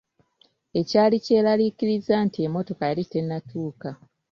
Ekyali 0.79 1.15
kyeraliikiriza 1.25 2.15
nti 2.25 2.37
emmotoka 2.45 2.83
yali 2.89 3.03
tenatuuka. 3.13 3.89